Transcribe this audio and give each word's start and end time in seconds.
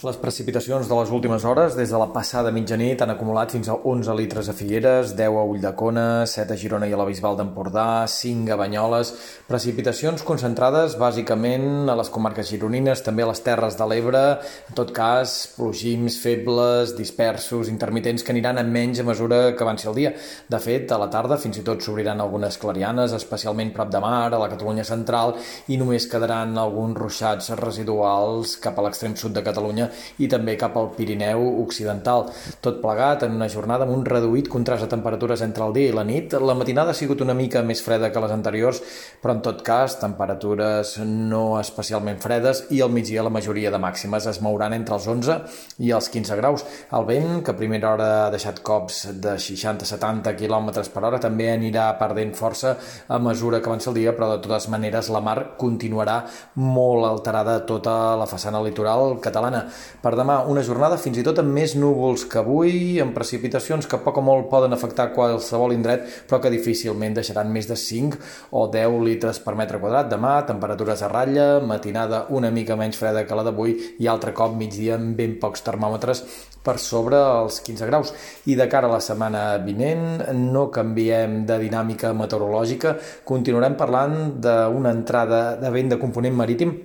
Les 0.00 0.16
precipitacions 0.16 0.88
de 0.88 0.96
les 0.96 1.10
últimes 1.12 1.44
hores, 1.44 1.74
des 1.76 1.90
de 1.92 1.98
la 2.00 2.06
passada 2.08 2.48
mitjanit, 2.56 3.02
han 3.04 3.10
acumulat 3.12 3.50
fins 3.52 3.68
a 3.68 3.74
11 3.84 4.14
litres 4.16 4.46
a 4.48 4.54
Figueres, 4.56 5.10
10 5.12 5.34
a 5.36 5.42
Ulldecona, 5.44 6.24
7 6.24 6.54
a 6.54 6.56
Girona 6.56 6.86
i 6.88 6.94
a 6.96 6.96
la 6.96 7.04
Bisbal 7.04 7.36
d'Empordà, 7.36 8.06
5 8.08 8.48
a 8.48 8.56
Banyoles... 8.56 9.10
Precipitacions 9.50 10.22
concentrades 10.22 10.94
bàsicament 10.96 11.90
a 11.90 11.96
les 11.98 12.08
comarques 12.14 12.48
gironines, 12.48 13.02
també 13.02 13.24
a 13.24 13.28
les 13.28 13.42
Terres 13.44 13.76
de 13.76 13.88
l'Ebre, 13.90 14.22
en 14.70 14.78
tot 14.78 14.92
cas, 14.94 15.34
plogims 15.56 16.16
febles, 16.22 16.94
dispersos, 16.96 17.68
intermitents, 17.68 18.24
que 18.24 18.32
aniran 18.32 18.62
a 18.62 18.64
menys 18.64 19.02
a 19.02 19.06
mesura 19.08 19.42
que 19.52 19.66
avanci 19.66 19.90
el 19.90 19.98
dia. 19.98 20.14
De 20.48 20.62
fet, 20.62 20.94
a 20.94 21.00
la 21.02 21.10
tarda 21.12 21.36
fins 21.42 21.60
i 21.60 21.66
tot 21.66 21.84
s'obriran 21.84 22.22
algunes 22.24 22.56
clarianes, 22.62 23.12
especialment 23.18 23.74
prop 23.76 23.92
de 23.92 24.00
mar, 24.00 24.30
a 24.30 24.40
la 24.40 24.48
Catalunya 24.54 24.86
central, 24.86 25.36
i 25.68 25.76
només 25.82 26.08
quedaran 26.08 26.56
alguns 26.56 26.96
ruixats 26.96 27.52
residuals 27.60 28.56
cap 28.62 28.78
a 28.78 28.88
l'extrem 28.88 29.18
sud 29.18 29.36
de 29.36 29.44
Catalunya 29.44 29.89
i 30.18 30.28
també 30.30 30.56
cap 30.60 30.76
al 30.76 30.90
Pirineu 30.96 31.44
Occidental. 31.64 32.28
Tot 32.64 32.80
plegat 32.82 33.24
en 33.26 33.36
una 33.36 33.48
jornada 33.52 33.86
amb 33.86 33.96
un 33.96 34.04
reduït 34.06 34.48
contrast 34.50 34.84
de 34.84 34.90
temperatures 34.92 35.42
entre 35.46 35.66
el 35.66 35.76
dia 35.76 35.90
i 35.90 35.96
la 35.96 36.04
nit. 36.06 36.34
La 36.40 36.56
matinada 36.58 36.94
ha 36.94 36.98
sigut 36.98 37.22
una 37.24 37.36
mica 37.36 37.62
més 37.66 37.82
freda 37.84 38.10
que 38.12 38.22
les 38.22 38.34
anteriors, 38.34 38.82
però 39.22 39.36
en 39.36 39.42
tot 39.44 39.62
cas 39.66 39.98
temperatures 40.00 40.96
no 41.04 41.58
especialment 41.60 42.20
fredes 42.22 42.64
i 42.70 42.80
al 42.80 42.92
migdia 42.94 43.24
la 43.26 43.32
majoria 43.32 43.70
de 43.72 43.80
màximes 43.82 44.26
es 44.30 44.40
mouran 44.44 44.74
entre 44.76 44.96
els 44.96 45.06
11 45.10 45.38
i 45.86 45.92
els 45.96 46.10
15 46.12 46.38
graus. 46.40 46.64
El 46.96 47.06
vent, 47.08 47.40
que 47.44 47.54
a 47.54 47.58
primera 47.58 47.92
hora 47.94 48.08
ha 48.26 48.30
deixat 48.32 48.60
cops 48.66 49.02
de 49.22 49.36
60-70 49.40 50.34
km 50.38 50.70
per 50.92 51.04
hora, 51.06 51.20
també 51.22 51.50
anirà 51.52 51.90
perdent 52.00 52.34
força 52.38 52.76
a 53.08 53.18
mesura 53.22 53.60
que 53.60 53.70
avança 53.70 53.90
el 53.90 53.98
dia, 54.00 54.14
però 54.16 54.30
de 54.32 54.40
totes 54.44 54.68
maneres 54.72 55.10
la 55.12 55.22
mar 55.24 55.38
continuarà 55.60 56.20
molt 56.60 57.06
alterada 57.08 57.60
tota 57.66 58.16
la 58.20 58.28
façana 58.30 58.62
litoral 58.64 59.18
catalana. 59.22 59.66
Per 60.02 60.12
demà, 60.16 60.40
una 60.48 60.62
jornada 60.66 60.98
fins 61.00 61.18
i 61.20 61.24
tot 61.26 61.40
amb 61.42 61.52
més 61.54 61.74
núvols 61.78 62.24
que 62.30 62.40
avui, 62.40 63.00
amb 63.02 63.14
precipitacions 63.16 63.88
que 63.90 64.00
poc 64.04 64.20
o 64.20 64.24
molt 64.24 64.48
poden 64.52 64.72
afectar 64.76 65.10
qualsevol 65.16 65.74
indret, 65.76 66.06
però 66.28 66.40
que 66.40 66.52
difícilment 66.52 67.16
deixaran 67.18 67.52
més 67.52 67.68
de 67.68 67.76
5 67.76 68.20
o 68.56 68.66
10 68.72 69.00
litres 69.06 69.42
per 69.44 69.56
metre 69.58 69.80
quadrat. 69.82 70.08
Demà, 70.12 70.36
temperatures 70.48 71.02
a 71.04 71.10
ratlla, 71.12 71.48
matinada 71.60 72.24
una 72.36 72.52
mica 72.54 72.76
menys 72.80 73.00
freda 73.00 73.26
que 73.26 73.36
la 73.36 73.44
d'avui 73.46 73.76
i 74.00 74.08
altre 74.10 74.32
cop 74.36 74.56
migdia 74.56 74.96
amb 74.98 75.16
ben 75.18 75.36
pocs 75.42 75.64
termòmetres 75.66 76.24
per 76.64 76.76
sobre 76.78 77.16
els 77.16 77.60
15 77.64 77.88
graus. 77.88 78.12
I 78.50 78.56
de 78.58 78.68
cara 78.68 78.88
a 78.88 78.94
la 78.96 79.02
setmana 79.04 79.42
vinent 79.64 80.30
no 80.36 80.68
canviem 80.72 81.42
de 81.48 81.58
dinàmica 81.62 82.12
meteorològica, 82.16 82.96
continuarem 83.24 83.76
parlant 83.80 84.16
d'una 84.44 84.94
entrada 84.96 85.42
de 85.60 85.72
vent 85.72 85.94
de 85.94 86.00
component 86.00 86.36
marítim 86.36 86.76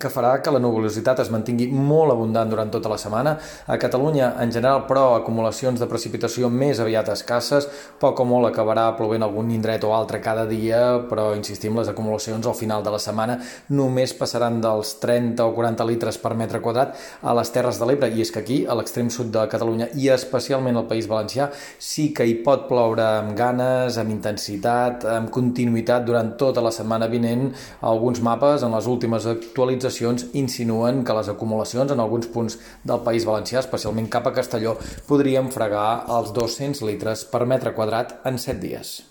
que 0.00 0.10
farà 0.12 0.32
que 0.40 0.52
la 0.52 0.60
nuvolositat 0.62 1.20
es 1.22 1.30
mantingui 1.30 1.68
molt 1.70 2.14
abundant 2.14 2.48
durant 2.50 2.70
tota 2.72 2.88
la 2.88 2.98
setmana. 2.98 3.36
A 3.68 3.76
Catalunya, 3.80 4.32
en 4.40 4.52
general, 4.52 4.86
però, 4.88 5.04
acumulacions 5.18 5.80
de 5.80 5.88
precipitació 5.90 6.48
més 6.50 6.80
aviat 6.80 7.10
escasses, 7.12 7.68
poc 8.00 8.22
o 8.22 8.26
molt 8.26 8.48
acabarà 8.48 8.86
plovent 8.96 9.26
algun 9.26 9.50
indret 9.52 9.84
o 9.84 9.92
altre 9.94 10.22
cada 10.24 10.46
dia, 10.48 10.80
però, 11.10 11.30
insistim, 11.36 11.76
les 11.78 11.90
acumulacions 11.92 12.48
al 12.48 12.56
final 12.56 12.84
de 12.86 12.94
la 12.94 13.02
setmana 13.02 13.38
només 13.68 14.16
passaran 14.16 14.60
dels 14.64 14.94
30 15.02 15.44
o 15.44 15.54
40 15.56 15.86
litres 15.90 16.18
per 16.18 16.32
metre 16.38 16.62
quadrat 16.64 16.96
a 17.22 17.36
les 17.36 17.52
Terres 17.52 17.78
de 17.80 17.88
l'Ebre, 17.90 18.08
i 18.10 18.24
és 18.24 18.32
que 18.32 18.40
aquí, 18.40 18.58
a 18.64 18.76
l'extrem 18.78 19.12
sud 19.12 19.30
de 19.34 19.44
Catalunya 19.52 19.90
i 20.00 20.08
especialment 20.14 20.80
al 20.80 20.88
País 20.88 21.10
Valencià, 21.10 21.50
sí 21.78 22.10
que 22.16 22.24
hi 22.26 22.38
pot 22.44 22.66
ploure 22.70 23.04
amb 23.04 23.36
ganes, 23.36 24.00
amb 24.00 24.14
intensitat, 24.14 25.04
amb 25.04 25.30
continuïtat 25.34 26.08
durant 26.08 26.32
tota 26.40 26.64
la 26.64 26.72
setmana 26.74 27.10
vinent. 27.12 27.50
Alguns 27.84 28.22
mapes, 28.24 28.64
en 28.64 28.72
les 28.74 28.88
últimes 28.90 29.26
actualitzacions, 29.28 29.89
actualitzacions 29.90 30.30
insinuen 30.34 31.04
que 31.04 31.14
les 31.16 31.28
acumulacions 31.28 31.90
en 31.92 32.00
alguns 32.00 32.28
punts 32.30 32.58
del 32.84 33.02
País 33.06 33.26
Valencià, 33.26 33.60
especialment 33.60 34.08
cap 34.08 34.26
a 34.26 34.34
Castelló, 34.34 34.76
podrien 35.08 35.50
fregar 35.50 36.06
els 36.08 36.32
200 36.32 36.86
litres 36.86 37.26
per 37.26 37.46
metre 37.46 37.74
quadrat 37.74 38.20
en 38.24 38.38
7 38.38 38.60
dies. 38.62 39.09